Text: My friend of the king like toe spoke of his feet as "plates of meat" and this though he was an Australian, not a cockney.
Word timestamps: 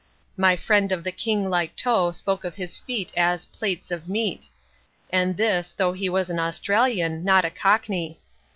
My 0.35 0.55
friend 0.55 0.91
of 0.91 1.03
the 1.03 1.11
king 1.11 1.47
like 1.47 1.75
toe 1.75 2.11
spoke 2.11 2.43
of 2.43 2.55
his 2.55 2.75
feet 2.75 3.13
as 3.15 3.45
"plates 3.45 3.91
of 3.91 4.09
meat" 4.09 4.49
and 5.13 5.37
this 5.37 5.73
though 5.73 5.93
he 5.93 6.09
was 6.09 6.27
an 6.31 6.39
Australian, 6.39 7.23
not 7.23 7.45
a 7.45 7.51
cockney. 7.51 8.19